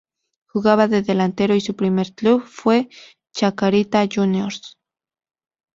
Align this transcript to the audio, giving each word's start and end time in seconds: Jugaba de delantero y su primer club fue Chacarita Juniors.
Jugaba 0.47 0.87
de 0.87 1.03
delantero 1.03 1.53
y 1.53 1.61
su 1.61 1.75
primer 1.75 2.15
club 2.15 2.43
fue 2.43 2.89
Chacarita 3.35 4.01
Juniors. 4.11 4.79